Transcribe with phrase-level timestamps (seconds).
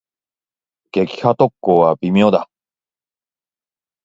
[0.91, 2.49] 撃破特攻は微妙だ。